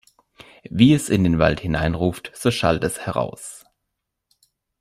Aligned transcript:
Wie 0.67 0.95
es 0.95 1.09
in 1.09 1.23
den 1.23 1.37
Wald 1.37 1.59
hineinruft, 1.59 2.31
so 2.33 2.49
schallt 2.49 2.83
es 2.83 3.05
heraus. 3.05 3.65